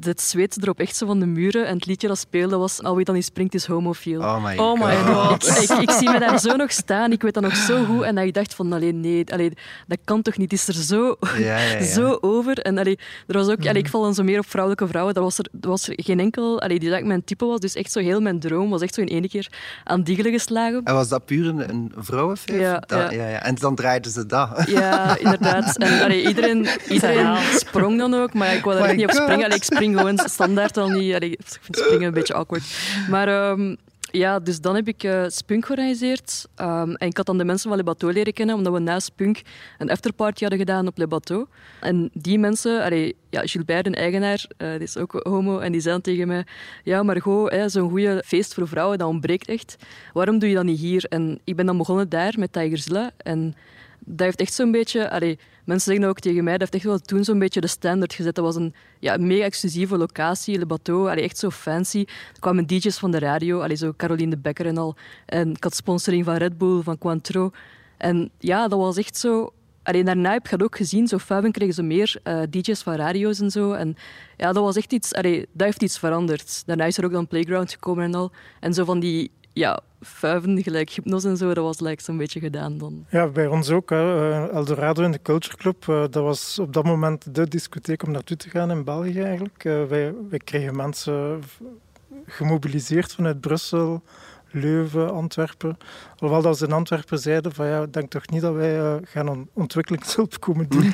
[0.00, 1.66] het zweet erop echt zo van de muren.
[1.66, 4.20] En het liedje dat speelde was Al wie dan niet springt is homofiel.
[4.20, 5.48] Oh my oh my god.
[5.48, 7.12] Ik, ik, ik, zie me daar zo nog staan.
[7.12, 8.02] Ik weet dat nog zo goed.
[8.02, 9.52] En dat ik dacht van, alleen nee, allee,
[9.86, 10.50] dat kan toch niet.
[10.50, 12.58] Het is er zo, ja, ja, zo over.
[12.58, 15.14] En allee, er was ook, allee, ik val dan zo meer op vrouwelijke vrouwen.
[15.14, 17.60] Dat was er, dat was er geen enkel allee, die dat mijn type was.
[17.60, 19.48] Dus echt zo heel mijn droom was echt zo in één keer
[19.84, 20.80] aan diegelen geslagen.
[20.84, 22.60] En was dat puur een, een vrouwenfeest?
[22.60, 23.10] Ja, ja.
[23.10, 23.42] Ja, ja.
[23.42, 24.64] En dan draaiden ze dat.
[24.66, 25.76] Ja, inderdaad.
[25.76, 28.34] En allee, iedereen, iedereen sprong dan ook.
[28.34, 29.44] Maar ik wou er niet op springen.
[29.44, 31.22] Allee, ik spring gewoon standaard al niet.
[31.22, 32.64] Ik vind springen een beetje awkward.
[33.08, 33.76] Maar um,
[34.10, 36.48] ja, dus dan heb ik uh, Spunk georganiseerd.
[36.60, 39.00] Um, en ik had dan de mensen van Le Bateau leren kennen, omdat we na
[39.00, 39.42] Spunk
[39.78, 41.46] een afterparty hadden gedaan op Le Bateau.
[41.80, 45.80] En die mensen, allee, ja, Gilbert, een eigenaar, uh, die is ook homo, en die
[45.80, 46.44] zei tegen mij,
[46.84, 49.76] ja, maar goh, zo'n goede feest voor vrouwen, dat ontbreekt echt.
[50.12, 51.04] Waarom doe je dat niet hier?
[51.08, 53.10] En ik ben dan begonnen daar met Tigerzilla.
[53.16, 53.54] En
[53.98, 55.10] dat heeft echt zo'n beetje...
[55.10, 58.14] Allee, mensen zeggen ook tegen mij, dat heeft echt wel toen zo'n beetje de standaard
[58.14, 58.34] gezet.
[58.34, 62.04] Dat was een ja, mega exclusieve locatie, Le Bateau, allee, echt zo fancy.
[62.32, 64.96] Er kwamen DJ's van de radio, allee, zo Caroline de Becker en al.
[65.26, 67.50] En ik had sponsoring van Red Bull, van Cointreau.
[67.98, 69.52] En ja, dat was echt zo...
[69.82, 73.40] Alleen daarna heb je ook gezien, zo Faben kregen ze meer uh, DJ's van radio's
[73.40, 73.72] en zo.
[73.72, 73.96] En
[74.36, 75.14] ja, dat was echt iets...
[75.14, 76.62] Allee, dat heeft iets veranderd.
[76.66, 78.30] Daarna is er ook dan Playground gekomen en al.
[78.60, 82.40] En zo van die ja, vuiven, gelijk hypnose en zo, dat was like, zo'n beetje
[82.40, 83.06] gedaan dan.
[83.10, 83.90] Ja, bij ons ook.
[83.90, 84.30] Hè.
[84.30, 88.10] Eh, Eldorado in de Culture Club, uh, dat was op dat moment de discotheek om
[88.10, 89.64] naartoe te gaan in België eigenlijk.
[89.64, 91.40] Uh, wij, wij kregen mensen
[92.26, 94.02] gemobiliseerd vanuit Brussel,
[94.52, 95.76] Leuven, Antwerpen.
[96.14, 99.48] Alhoewel dat ze in Antwerpen zeiden van ja, denk toch niet dat wij uh, gaan
[99.52, 100.92] ontwikkelingshulp komen doen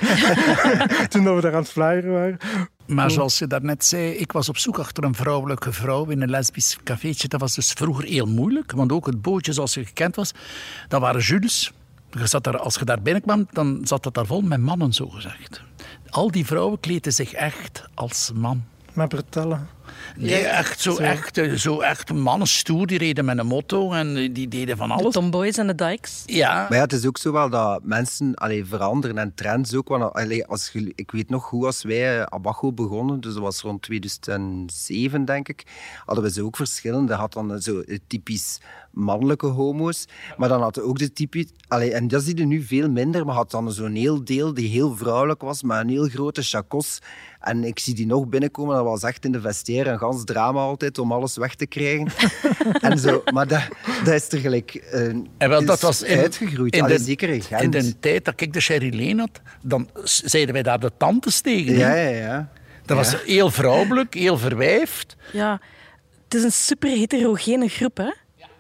[1.11, 2.39] toen dat we daar aan het flyeren waren.
[2.87, 6.31] Maar zoals je daarnet zei, ik was op zoek achter een vrouwelijke vrouw in een
[6.31, 7.29] lesbisch cafeetje.
[7.29, 10.33] Dat was dus vroeger heel moeilijk, want ook het bootje zoals je gekend was,
[10.89, 11.73] dat waren Jules.
[12.11, 15.63] Je zat daar, als je daar binnenkwam, dan zat dat daar vol met mannen, zogezegd.
[16.11, 18.65] Al die vrouwen kleden zich echt als man.
[18.93, 19.69] Met bretellen.
[20.17, 21.03] Nee, echt zo, zo.
[21.03, 24.91] Echt, eh, zo echt mannen stoer, die reden met een motto en die deden van
[24.91, 25.05] alles.
[25.15, 26.23] De tomboys en de dykes.
[26.27, 26.55] Ja.
[26.55, 29.89] Maar ja, het is ook zo wel dat mensen allee, veranderen en trends ook.
[29.89, 33.83] Want, allee, als, ik weet nog hoe als wij Abacho begonnen, dus dat was rond
[33.83, 35.67] 2007 denk ik,
[36.05, 37.15] hadden we ze ook verschillende.
[37.15, 38.59] had dan zo typisch
[38.99, 41.47] mannelijke homo's, maar dan hadden ook de typisch...
[41.69, 44.69] Allee, en dat zie je nu veel minder, maar had dan zo'n heel deel die
[44.69, 46.99] heel vrouwelijk was, met een heel grote chacos.
[47.41, 50.61] En ik zie die nog binnenkomen, dat was echt in de vestiaire een gans drama
[50.61, 52.09] altijd om alles weg te krijgen.
[52.81, 53.23] en zo.
[53.33, 53.69] Maar dat,
[54.05, 55.01] dat is er gelijk uh,
[55.39, 56.75] en wel, dat was in, uitgegroeid.
[56.75, 57.63] In Allee, de, zeker in Gent.
[57.63, 61.41] In de tijd dat ik de Sherry Lane had, dan zeiden wij daar de tantes
[61.41, 61.77] tegen.
[61.77, 62.49] Ja, ja, ja.
[62.85, 63.19] Dat was Ja.
[63.25, 65.17] heel vrouwelijk, heel verwijfd.
[65.33, 65.61] Ja,
[66.25, 68.13] het is een super heterogene groep, hè?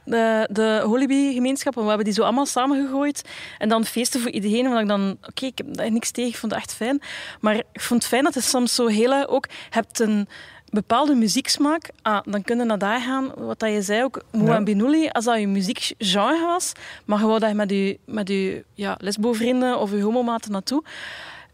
[0.04, 3.22] De, de Holibi-gemeenschap, we hebben die zo allemaal samengegooid.
[3.58, 4.68] En dan feesten voor iedereen.
[4.68, 7.02] Want ik dan, oké, ik heb daar niks tegen, ik vond het echt fijn.
[7.40, 9.48] Maar ik vond het fijn dat het soms zo hele ook...
[9.70, 10.28] hebt een
[10.70, 13.32] bepaalde muzieksmaak, ah, dan kun je naar daar gaan.
[13.36, 16.72] Wat dat je zei ook, Moe en Binuli, als dat je muziekgenre was,
[17.04, 20.82] maar gewoon dat je met je, met je ja, lesbo-vrienden of je homomaten naartoe,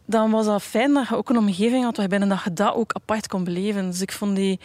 [0.05, 2.93] dan was dat fijn dat je ook een omgeving had waarbij dat je dat ook
[2.93, 3.91] apart kon beleven.
[3.91, 4.59] Dus ik vond die,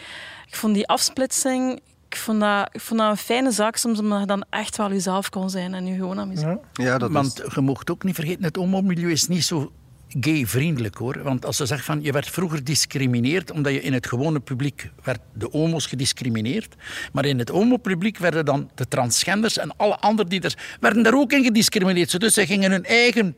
[0.47, 4.19] ik vond die afsplitsing, ik vond, dat, ik vond dat een fijne zaak soms, omdat
[4.19, 6.45] je dan echt wel jezelf kon zijn en je gewoon aan muziek.
[6.45, 6.59] Ja.
[6.73, 9.71] Ja, dat Want je mocht ook niet vergeten, het homo-milieu is niet zo
[10.19, 11.23] gay-vriendelijk hoor.
[11.23, 14.89] Want als ze zeggen van je werd vroeger gediscrimineerd omdat je in het gewone publiek
[15.03, 16.75] werd de homo's gediscrimineerd,
[17.13, 21.13] maar in het homo-publiek werden dan de transgenders en alle andere die er werden daar
[21.13, 22.19] ook in gediscrimineerd.
[22.19, 23.35] Dus ze gingen hun eigen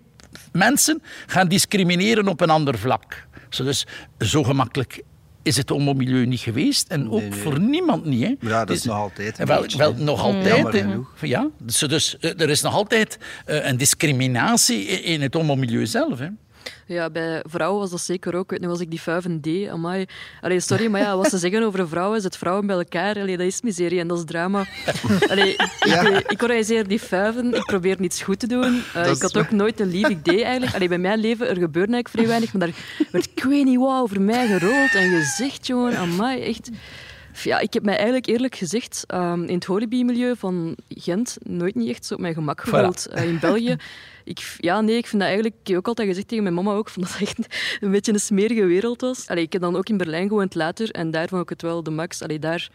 [0.52, 3.28] mensen gaan discrimineren op een ander vlak.
[3.50, 3.86] Zo Dus
[4.20, 5.02] zo gemakkelijk
[5.44, 7.40] is het homo-milieu niet geweest en ook Nee, nee.
[7.40, 8.22] voor niemand niet.
[8.22, 8.36] Hè.
[8.50, 10.56] Ja, dat is Dus- nog altijd een wel, beetje, wel nog altijd.
[10.56, 10.80] Jammer hè.
[10.80, 11.14] genoeg.
[11.22, 15.86] Ja, dus, dus eh, er is nog altijd eh, een discriminatie in in het homo-milieu
[15.86, 16.20] zelf.
[16.20, 16.28] Hè.
[16.86, 18.50] Ja, bij vrouwen was dat zeker ook.
[18.50, 20.06] Weet nog, als ik die vuiven deed, amai.
[20.42, 23.16] Allee, sorry, maar ja, wat ze zeggen over vrouwen, is het vrouwen bij elkaar.
[23.16, 24.66] Allee, dat is miserie en dat is drama.
[25.30, 28.84] Allee, ik, ik, ik organiseer die vuiven, ik probeer niets goed te doen.
[28.94, 30.76] Eh, ik had ook nooit een lief idee eigenlijk.
[30.76, 33.80] Allee, bij mijn leven, er gebeurde eigenlijk vrij weinig, maar daar werd ik weet niet
[33.80, 36.70] wat over mij gerold en gezegd, jongen, amai, echt...
[37.42, 41.90] Ja, ik heb mij eigenlijk eerlijk gezegd ehm, in het holibi-milieu van Gent nooit niet
[41.90, 43.08] echt zo op mijn gemak gevoeld.
[43.08, 43.76] Eh, in België,
[44.24, 46.74] ik, ja, nee, ik vind dat eigenlijk, ik heb ook altijd gezegd tegen mijn mama
[46.74, 49.28] ook, van dat het echt een beetje een smerige wereld was.
[49.28, 51.84] Allee, ik heb dan ook in Berlijn gewoond later en daar vond ik het wel
[51.84, 52.22] de max.
[52.22, 52.70] Allee, daar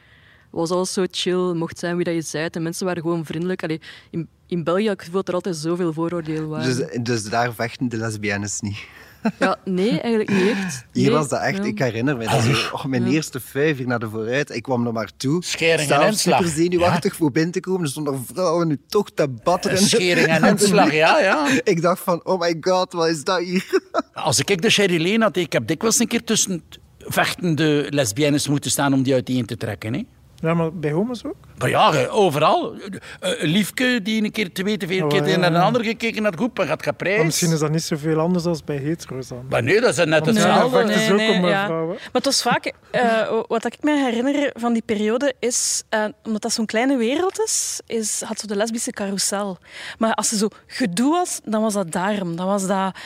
[0.50, 2.48] was alles zo chill, mocht zijn wie dat je zei.
[2.50, 3.62] En mensen waren gewoon vriendelijk.
[3.62, 6.76] Allee, in, in België had ik gevoel dat er altijd zoveel vooroordelen waren.
[6.76, 8.78] Dus, dus daar vechten de lesbiennes niet.
[9.38, 10.84] Ja, nee, eigenlijk niet echt.
[10.92, 11.12] Hier Nee.
[11.12, 11.64] was dat echt, Ja.
[11.64, 14.50] ik herinner me dat zo, oh, mijn eerste vijf hier naar de vooruit.
[14.54, 15.44] Ik kwam er maar toe.
[15.44, 16.38] Schering en inslag.
[16.38, 17.82] super zenuwachtig voor binnen te komen.
[17.82, 19.78] Er stonden vrouwen nu toch te batteren.
[19.78, 21.48] Schering en inslag, ja, ja.
[21.64, 23.80] Ik dacht van, oh my god, wat is dat hier?
[24.12, 26.62] Als ik de Sherry Lane had, ik heb dikwijls een keer tussen
[26.98, 29.94] vechtende lesbiennes moeten staan om die uiteen te trekken.
[29.94, 30.02] Hè.
[30.36, 31.36] Ja, maar bij homo's ook?
[31.58, 32.74] Maar ja, hè, overal.
[33.20, 35.62] Eh, Een liefke die een keer twee, twee Oh, keer ja, naar een ja.
[35.62, 37.24] ander gekeken had, goed, maar gaat geprijsd.
[37.24, 39.46] misschien is dat niet zoveel anders dan bij hetero's dan.
[39.50, 40.84] Maar nee, dat is net Nee, hetzelfde.
[40.84, 41.64] dat ze nee, eh, ja.
[41.64, 41.94] vrouwen.
[41.94, 46.42] Maar het was vaak, eh, wat ik me herinner van die periode is, eh, omdat
[46.42, 49.58] dat zo'n kleine wereld is, is, had zo de lesbische carousel.
[49.98, 52.36] Maar als er zo gedoe was, dan was dat daarom.
[52.36, 52.96] Dan was dat,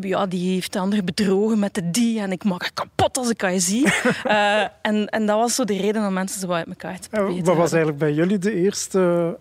[0.00, 3.30] ja, die heeft de ander bedrogen met de die en ik maak haar kapot als
[3.30, 3.84] ik haar zie.
[4.24, 7.44] Eh, en, en dat was zo de reden om mensen zo uit elkaar te proberen
[7.44, 7.85] wat was houden.
[7.86, 9.36] Eigenlijk bij jullie de eerste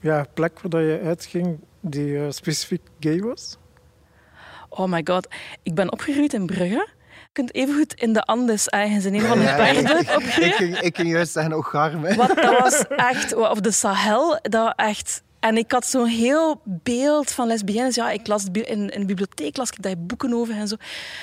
[0.00, 3.56] ja, plek waar dat je uitging die eh, specifiek gay was?
[4.68, 5.28] Oh my god,
[5.62, 6.94] ik ben opgegroeid in Brugge.
[7.08, 10.54] Je kunt evengoed in de Andes ergens in een van de Ja, bergen ik, ik,
[10.54, 12.16] ging, ik ging juist zeggen, oh.
[12.16, 15.22] Wat, dat was echt, of de Sahel, dat echt.
[15.46, 17.94] En ik had zo'n heel beeld van lesbiennes.
[17.94, 20.76] Ja, ik las in, in de bibliotheek las ik daar boeken over en zo.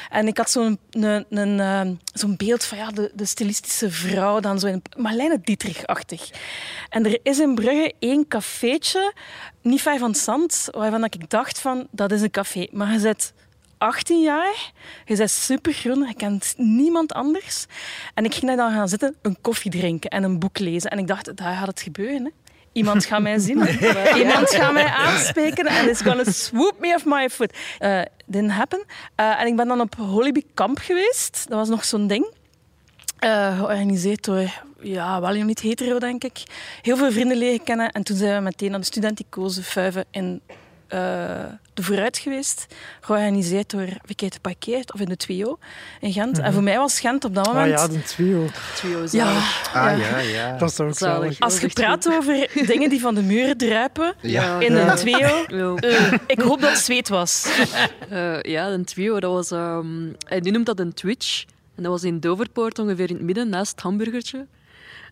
[0.10, 4.40] En ik had zo'n een, een, ehm, zo'n beeld van ja, de, de stilistische vrouw,
[4.40, 6.30] dan zo in Marlene Dietrich-achtig.
[6.90, 9.14] En er is in Brugge één cafeetje,
[9.62, 12.68] niet ver van het zand, waarvan ik dacht van, dat is een café.
[12.72, 13.34] Maar je zit
[13.78, 14.72] 18 jaar,
[15.06, 17.66] je bent supergroen, je kent niemand anders.
[18.14, 20.90] En ik ging daar dan gaan zitten, een koffie drinken en een boek lezen.
[20.90, 22.32] En ik dacht, daar gaat het gebeuren.
[22.74, 23.68] Iemand gaat mij zien.
[24.22, 27.58] Iemand gaat mij aanspreken en is gonna swoop me off my foot.
[27.80, 28.84] Eh didn't happen.
[29.16, 31.46] Eh, en ik ben dan op Holiby Camp geweest.
[31.50, 32.28] Dat was nog zo'n ding.
[33.20, 36.44] Eh, georganiseerd door, ja, wel niet hetero, denk ik.
[36.82, 37.92] Heel veel vrienden leren kennen.
[37.92, 40.42] En toen zijn we meteen naar de studenticoze Fuiven in
[40.94, 41.00] eh,
[41.74, 42.66] de Vooruit geweest.
[43.02, 45.60] Georganiseerd door Verkeerd Parkeerd, of in de 2O
[46.00, 46.40] in Gent.
[46.40, 47.80] En voor mij was Gent op dat Ah moment...
[47.80, 48.48] ja, de trio.
[48.76, 49.36] Trio ja,
[49.74, 50.58] Ah ja, ja.
[50.58, 51.22] Dat is toch ook Zalig.
[51.22, 51.40] zalig.
[51.40, 54.60] als je praat over dingen die van de muren druipen Ja.
[54.60, 54.92] in Ja.
[54.92, 55.56] een 2O...
[55.56, 55.76] Ja.
[55.76, 57.48] eh, ik hoop dat het zweet was.
[58.10, 59.52] Eh, ja, een trio, dat was...
[59.52, 59.86] ehm
[60.28, 61.44] hij die noemt dat een Twitch.
[61.76, 64.46] En dat was in Doverpoort ongeveer in het midden, naast het hamburgertje.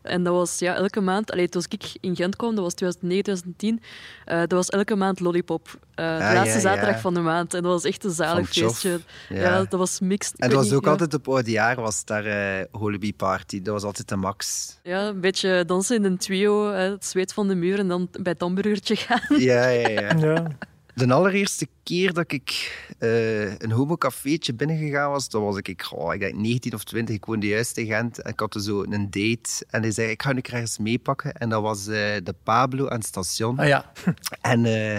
[0.01, 1.31] En dat was ja, elke maand...
[1.31, 3.81] Allee, toen ik in Gent kwam, dat was 2009, 2010.
[4.25, 5.67] eh, dat was elke maand Lollipop.
[5.95, 6.99] Eh, de Ah, laatste ja, zaterdag ja.
[7.01, 7.53] van de maand.
[7.53, 8.99] En dat was echt een zalig feestje.
[9.29, 9.39] Ja.
[9.39, 9.57] Ja.
[9.63, 10.39] dat was mixed.
[10.39, 10.91] En dat was niet, ook ja.
[10.91, 13.61] altijd op oude jaar, was daar eh Holiby Party.
[13.61, 14.67] Dat was altijd de max.
[14.83, 18.07] Ja, een beetje dansen in een trio, hè, het zweet van de muur en dan
[18.11, 19.39] bij het hamburgertje gaan.
[19.39, 20.47] Ja, ja, ja.
[20.95, 26.19] De allereerste keer dat ik eh, een homocafeetje binnengegaan was, dat was ik, oh, ik
[26.19, 27.15] denk 19 of 20.
[27.15, 29.65] Ik woonde juist in Gent en ik had zo een date.
[29.69, 31.33] En hij zei, ik ga nu ergens meepakken.
[31.33, 33.59] En dat was eh, de Pablo aan het station.
[33.59, 33.91] Ah ja,
[34.41, 34.97] En eh,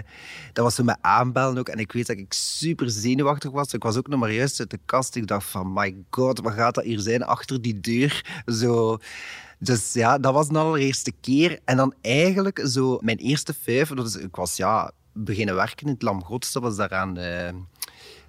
[0.52, 1.68] dat was zo met aanbellen ook.
[1.68, 3.72] En ik weet dat ik super zenuwachtig was.
[3.72, 5.16] Ik was ook nog maar juist uit de kast.
[5.16, 8.42] Ik dacht van, my god, wat gaat dat hier zijn achter die deur?
[8.46, 8.98] Zo...
[9.58, 11.58] Dus ja, dat was de allereerste keer.
[11.64, 13.88] En dan eigenlijk zo mijn eerste vijf.
[13.88, 16.52] Dat is, ik was ja, beginnen werken in het Lam Gods.
[16.52, 17.18] Dat was daaraan...
[17.18, 17.48] eh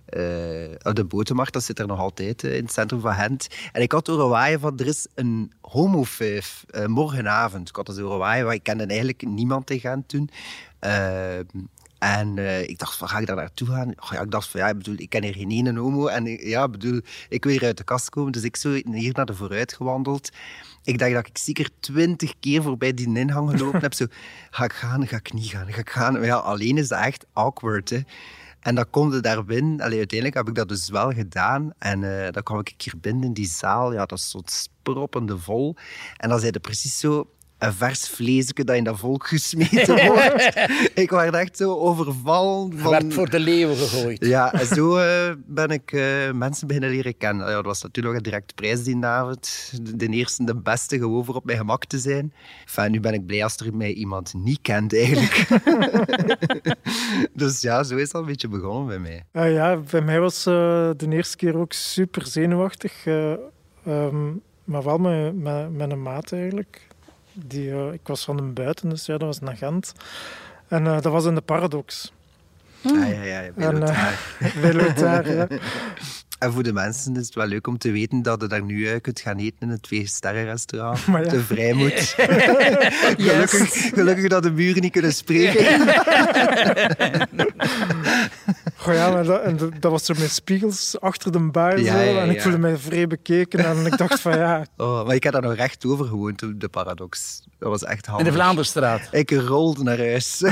[0.06, 3.48] eh, op de botermarkt, dat zit er nog altijd eh, in het centrum van Gent.
[3.72, 7.70] En ik had horen waaien van, er is een homofuif eh, morgenavond.
[7.70, 10.30] Ik had dat horen waaien, ik kende eigenlijk niemand in Gent toen.
[12.04, 13.94] En eh, ik dacht, van, ga ik daar naartoe gaan?
[14.12, 16.08] Ja, ik dacht van, ja, ik, bedoel, ik ken hier geen ene homo.
[16.08, 18.32] En ja, ik bedoel, ik wil hier uit de kast komen.
[18.32, 20.30] Dus ik zo hier naar de vooruit gewandeld.
[20.84, 23.94] Ik dacht dat ik zeker twintig keer voorbij die ingang gelopen heb.
[23.94, 24.06] Zo,
[24.52, 26.24] ga ik gaan, ga ik niet gaan, ga ik gaan.
[26.24, 28.00] Ja, alleen is dat echt awkward, hè.
[28.60, 29.82] En dan kom je daar binnen.
[29.82, 31.74] Uiteindelijk heb ik dat dus wel gedaan.
[31.78, 33.94] En eh, dan kwam ik hier binnen in die zaal.
[33.94, 35.76] Ja, dat is zo'n sproppende vol.
[36.18, 37.30] En dan zei er precies zo
[37.64, 40.54] een vers vleesje dat in dat volk gesmeten wordt.
[41.04, 42.78] ik werd echt zo overvallen.
[42.78, 42.92] Van...
[42.92, 44.26] werd voor de leeuwen gegooid.
[44.26, 47.48] Ja, en zo eh, ben ik eh, mensen beginnen leren kennen.
[47.48, 49.72] Ja, dat was natuurlijk ook een direct prijs die avond.
[49.82, 52.34] De, de eerste, de beste, gewoon voor op mijn gemak te zijn.
[52.66, 55.48] Enfin, nu ben ik blij als er mij iemand niet kent, eigenlijk.
[57.34, 59.26] dus ja, zo is dat een beetje begonnen bij mij.
[59.32, 63.06] Ah ja, bij mij was eh, de eerste keer ook super zenuwachtig.
[63.06, 63.32] eh,
[63.86, 64.32] ehm,
[64.64, 66.88] maar wel met, met, met een maat eigenlijk.
[67.34, 69.94] Die, eh, ik was van een buiten, dus ja, dat was naar Gent.
[70.68, 72.14] En eh, dat was in de Paradox.
[72.84, 75.32] Ah, ja, ja, ja, bij En, Lothar.
[75.36, 75.48] Ja.
[76.40, 78.88] En voor de mensen is het wel leuk om te weten dat je daar nu
[78.88, 81.06] eh, kunt gaan eten in het twee-sterren-restaurant.
[81.12, 81.30] Maar ja.
[81.30, 82.16] De Vrijmoed.
[83.18, 85.80] gelukkig, gelukkig dat de buren niet kunnen spreken.
[88.88, 91.80] Oh ja, maar dat, en dat, dat was zo met spiegels achter de bar.
[91.80, 92.42] Ja, zo, ja, en ik ja.
[92.42, 93.66] voelde mij vrij bekeken.
[93.66, 96.68] En ik dacht van ja, Oh, maar ik heb daar nog recht over gewoond, de
[96.70, 97.42] paradox.
[97.60, 98.28] Dat was echt In handig.
[98.28, 99.08] de Vlaanderstraat.
[99.12, 100.42] Ik rolde naar huis.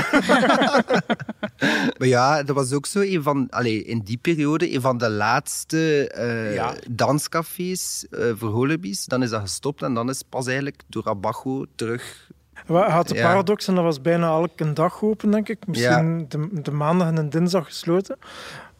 [1.98, 5.10] maar ja, dat was ook zo een van, allee, in die periode, een van de
[5.10, 6.74] laatste eh, Ja.
[6.90, 9.04] danscafés eh, voor holibies.
[9.04, 12.30] Dan is dat gestopt en dan is pas eigenlijk door Abajo terug.
[12.66, 13.22] We hadden Ja.
[13.28, 15.66] Paradox en dat was bijna elke dag open, denk ik.
[15.66, 18.16] Misschien de, de maandag en de dinsdag gesloten.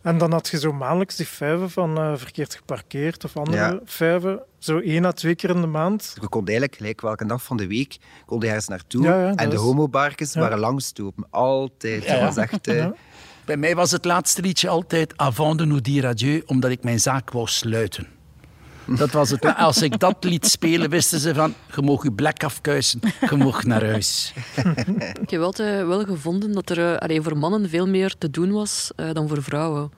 [0.03, 3.79] En dan had je zo maandelijks die vijven van eh, verkeerd geparkeerd of andere Ja.
[3.85, 4.43] vijven.
[4.59, 6.17] Zo één à twee keer in de maand.
[6.21, 9.03] Je kon eigenlijk gelijk welke dag van de week kon je ergens naartoe.
[9.03, 9.55] Ja, ja, dat en de
[10.17, 10.41] is- Ja.
[10.41, 11.27] waren langstopen.
[11.31, 12.05] Altijd.
[12.05, 12.67] Ja, Dat was echt...
[12.69, 12.95] eh, Ja.
[13.45, 17.01] Bij mij was het laatste liedje altijd Avant de nous dire adieu, omdat ik mijn
[17.01, 18.07] zaak wou sluiten.
[18.87, 19.55] Dat was het.
[19.57, 23.65] Als ik dat liet spelen, wisten ze van, je mag je blek afkuisen, je mag
[23.65, 24.33] naar huis.
[25.23, 28.53] Ik heb altijd wel gevonden dat er eh, allee, voor mannen veel meer te doen
[28.53, 29.91] was eh, dan voor vrouwen.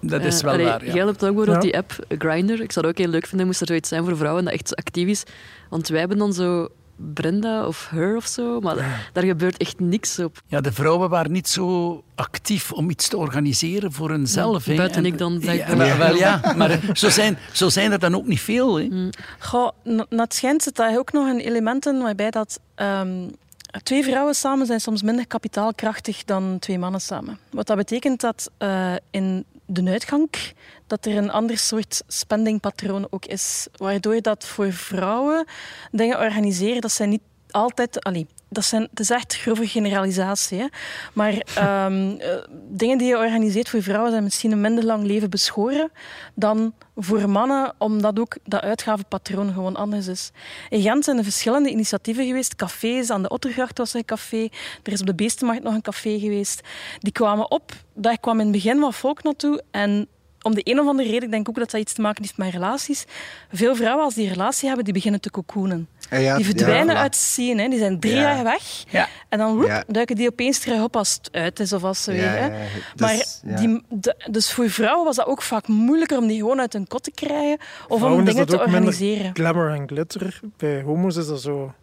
[0.00, 0.92] Dat is Eh, wel allee, waar, ja.
[0.94, 1.60] Jij hebt ook bijvoorbeeld Ja.
[1.70, 2.60] die app Grindr.
[2.62, 4.76] Ik zou het ook heel leuk vinden moest er zoiets zijn voor vrouwen dat echt
[4.76, 5.22] actief is.
[5.68, 6.68] Want wij hebben dan zo
[7.14, 10.42] Brenda of Her of zo, maar daar gebeurt echt niks op.
[10.46, 14.64] Ja, de vrouwen waren niet zo actief om iets te organiseren voor hunzelf.
[14.64, 14.74] hè.
[14.74, 18.14] buiten En- ik dan, Ja, maar, wel, ja, maar zo zijn, zo zijn er dan
[18.14, 18.76] ook niet veel.
[18.78, 18.84] Hè.
[18.84, 19.10] Mm.
[19.38, 22.60] Goh, na het schijnt zit daar ook nog een element in waarbij dat...
[22.74, 23.28] ehm,
[23.82, 27.38] Twee vrouwen samen zijn soms minder kapitaalkrachtig dan twee mannen samen.
[27.50, 30.30] Wat dat betekent dat eh, in de uitgang
[30.86, 33.66] dat er een ander soort spendingpatroon ook is.
[33.76, 35.46] Waardoor dat voor vrouwen
[35.90, 38.04] dingen organiseren, dat zijn niet altijd...
[38.04, 40.58] Allee, dat, zijn, het is echt grove generalisatie.
[40.58, 40.66] Hè?
[41.12, 42.34] Maar ehm, eh,
[42.68, 45.90] dingen die je organiseert voor vrouwen zijn misschien een minder lang leven beschoren
[46.34, 50.30] dan voor mannen, omdat ook dat uitgavenpatroon gewoon anders is.
[50.68, 52.56] In Gent zijn er verschillende initiatieven geweest.
[52.56, 54.48] Cafés, aan de Ottergracht was er een café.
[54.82, 56.60] Er is op de Beestenmarkt nog een café geweest.
[56.98, 57.72] Die kwamen op.
[57.94, 59.62] Daar kwam in het begin wat volk naartoe.
[59.70, 60.08] En
[60.42, 62.36] om de een of andere reden, ik denk ook dat dat iets te maken heeft
[62.36, 63.04] met relaties.
[63.52, 65.88] Veel vrouwen, als die een relatie hebben, die beginnen te cocoonen.
[66.10, 67.62] Ja, Die verdwijnen ja, uit de scene.
[67.62, 67.68] Hè.
[67.68, 68.20] Die zijn drie Ja.
[68.20, 68.84] jaar weg.
[68.88, 69.08] Ja.
[69.28, 72.12] En dan woep, duiken die opeens terug op als het uit is of als ze
[72.12, 72.30] Ja, weer...
[72.40, 72.48] Hè.
[72.96, 73.56] Maar dus, ja.
[73.56, 76.86] die, de- dus voor vrouwen was dat ook vaak moeilijker om die gewoon uit hun
[76.86, 79.30] kot te krijgen of Vrouwen om is dingen dat te organiseren.
[79.34, 80.40] Glamour en glitter.
[80.56, 81.74] Bij homo's is dat zo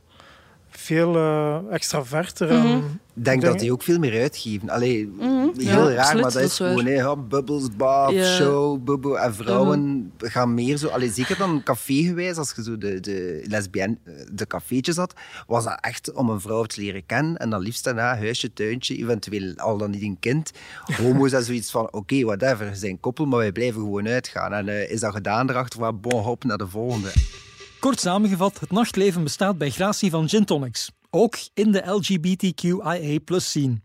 [0.79, 2.53] veel eh extraverter.
[2.53, 2.77] Mhm.
[3.15, 4.69] Ik denk dat die ook veel meer uitgeven.
[4.69, 5.25] Allee, Mhm.
[5.57, 9.19] heel Ja, raar, absoluut, maar dat dat is gewoon hè, bubbels, bath, show, bubbel.
[9.19, 10.87] En vrouwen gaan meer zo...
[10.87, 13.97] Allee, zeker dan cafégewijs, als je zo de, de lesbienne,
[14.31, 15.13] de cafeetjes had,
[15.47, 17.37] was dat echt om een vrouw te leren kennen.
[17.37, 20.51] En dan liefst daarna huisje, tuintje, eventueel al dan niet een kind.
[20.97, 24.53] Homo's is zoiets van, oké, whatever, we zijn koppel, maar wij blijven gewoon uitgaan.
[24.53, 27.09] En eh, is dat gedaan erachter, van bon, hop, naar de volgende.
[27.79, 30.91] Kort samengevat, het nachtleven bestaat bij gratie van gin tonics.
[31.09, 33.81] Ook in de LGBTQIA scene.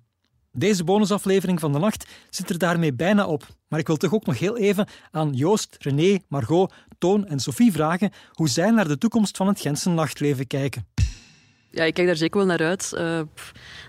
[0.52, 3.46] Deze bonusaflevering van de nacht zit er daarmee bijna op.
[3.68, 7.72] Maar ik wil toch ook nog heel even aan Joost, René, Margot, Toon en Sophie
[7.72, 10.86] vragen hoe zij naar de toekomst van het Gentse nachtleven kijken.
[11.74, 12.92] Ja, ik kijk daar zeker wel naar uit.
[12.92, 13.20] Eh,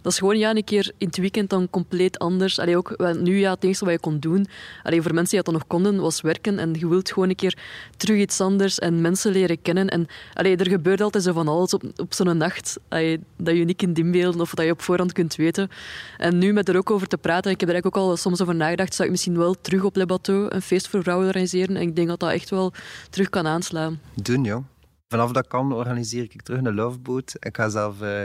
[0.01, 2.59] dat is gewoon ja, een keer in het weekend dan compleet anders.
[2.59, 4.47] Allee, ook, nu ja, het enige wat je kon doen,
[4.83, 6.59] allee, voor mensen die dat dan nog konden, was werken.
[6.59, 7.57] En je wilt gewoon een keer
[7.97, 9.87] terug iets anders en mensen leren kennen.
[9.87, 12.79] En allee, er gebeurt altijd zo van alles op, op zo'n nacht
[13.37, 15.69] dat je niet kunt inbeelden of dat je op voorhand kunt weten.
[16.17, 18.41] En nu met er ook over te praten, ik heb er eigenlijk ook al soms
[18.41, 21.75] over nagedacht, zou ik misschien wel terug op Le Bateau een feest voor vrouwen organiseren.
[21.75, 22.73] En ik denk dat dat echt wel
[23.09, 23.99] terug kan aanslaan.
[24.15, 24.72] Doen, joh.
[25.13, 27.33] Vanaf dat kan organiseer ik terug een loveboat.
[27.39, 28.21] Ik ga zelf eh,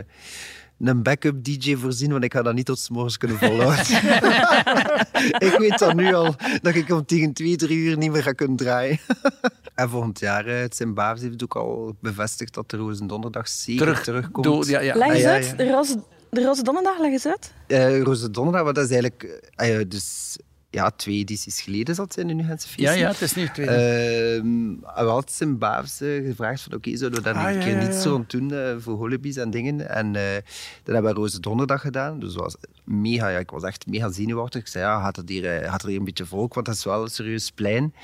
[0.79, 3.79] een backup DJ voorzien, want ik ga dat niet tot 's morgens kunnen volhouden.
[5.49, 8.33] ik weet dan nu al dat ik om tegen twee, drie uur niet meer ga
[8.33, 8.99] kunnen draaien.
[9.75, 10.79] en volgend jaar, eh, het
[11.21, 14.45] heeft ook al bevestigd dat de Roosendonderdag zeker Terug, terugkomt.
[14.45, 14.95] door- ja, ja.
[14.95, 15.59] Leg eens Ah, ja, uit.
[15.59, 17.53] De, roze, de roze donderdag, leg eens uit.
[17.67, 19.23] Eh Roosendonderdag, wat dat is eigenlijk...
[19.57, 20.37] eh, ah dus
[20.79, 22.95] ja, twee edities geleden zat zijn in nu Gentse feesten.
[22.95, 23.67] Ja, ja, het is niet twee.
[23.67, 27.65] Ehm uh, wel het Sint-Baafs eh, gevraagd van oké, zouden we daar Ah, een ja,
[27.65, 29.89] keer niet zo aan doen eh, voor holibies en dingen.
[29.89, 30.35] En eh
[30.83, 32.21] dat hebben we Roze Donderdag gedaan.
[32.21, 34.61] Dus was mega, ja, ik was echt mega zenuwachtig.
[34.61, 36.85] Ik zei, ja, gaat, het hier, gaat er hier een beetje volk, want dat is
[36.85, 37.95] wel een serieus plein.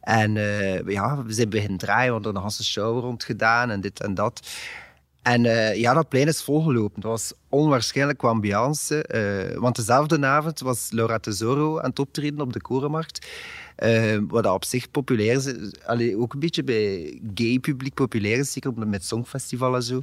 [0.00, 0.32] En
[0.86, 4.14] ja, we zijn beginnen draaien, we hadden een hele show rond gedaan en dit en
[4.14, 4.48] dat.
[5.26, 7.00] En eh, ja, dat plein is volgelopen.
[7.00, 9.02] Dat was onwaarschijnlijk qua ambiance.
[9.02, 13.26] eh, want dezelfde avond was Laura Tesoro aan het optreden op de Korenmarkt.
[13.76, 15.54] Eh, wat op zich populair is.
[15.86, 18.52] Allee, ook een beetje bij gay publiek populair is.
[18.52, 20.02] Zeker met Songfestival en zo.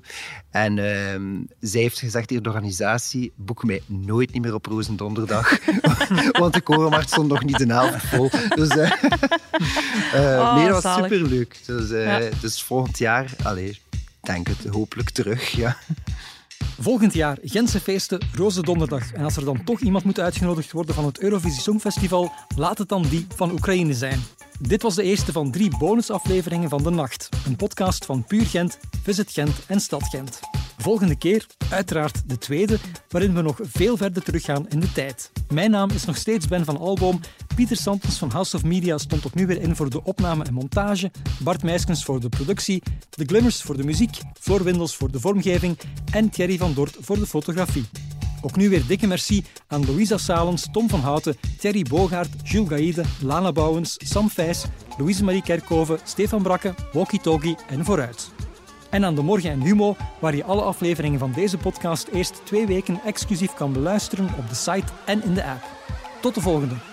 [0.51, 3.31] En ehm, zij heeft gezegd tegen de organisatie...
[3.35, 5.57] Boek mij nooit niet meer op Roosendonderdag.
[6.39, 8.29] want de Korenmarkt stond nog niet de helft vol.
[8.55, 8.69] Dus,
[10.15, 11.59] Oh, nee, dat was superleuk.
[11.65, 12.21] Dus, Ja.
[12.41, 13.35] dus volgend jaar...
[13.43, 13.79] Allee,
[14.23, 15.77] denk het hopelijk terug, ja.
[16.79, 19.13] Volgend jaar Gentse feesten, Roze Donderdag.
[19.13, 22.89] En als er dan toch iemand moet uitgenodigd worden van het Eurovisie Songfestival, laat het
[22.89, 24.19] dan die van Oekraïne zijn.
[24.59, 27.29] Dit was de eerste van drie bonusafleveringen van De Nacht.
[27.45, 30.39] Een podcast van Puur Gent, Visit Gent en Stad Gent.
[30.77, 32.77] Volgende keer, uiteraard de tweede,
[33.09, 35.31] waarin we nog veel verder teruggaan in de tijd.
[35.53, 37.19] Mijn naam is nog steeds Ben van Alboom.
[37.55, 40.53] Pieter Santens van House of Media stond ook nu weer in voor de opname en
[40.53, 41.11] montage.
[41.39, 42.83] Bart Meiskens voor de productie.
[43.09, 44.17] De Glimmers voor de muziek.
[44.39, 45.77] Floor Windels voor de vormgeving.
[46.11, 47.85] En Thierry van Dort voor de fotografie.
[48.41, 53.03] Ook nu weer dikke merci aan Louisa Salens, Tom van Houten, Thierry Bogaert, Jules Gaïde,
[53.21, 54.65] Lana Bouwens, Sam Vijs,
[54.97, 58.32] Louise-Marie Kerkhoven, Stefan Brakke, Walkie Talkie en Vooruit.
[58.93, 62.67] En aan de Morgen en Humo, waar je alle afleveringen van deze podcast eerst twee
[62.67, 65.63] weken exclusief kan beluisteren op de site en in de app.
[66.21, 66.92] Tot de volgende!